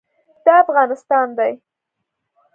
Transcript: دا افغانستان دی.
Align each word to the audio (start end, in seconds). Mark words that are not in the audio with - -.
دا 0.45 0.53
افغانستان 0.63 1.27
دی. 1.37 1.53